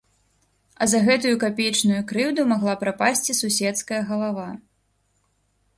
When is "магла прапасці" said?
2.55-3.37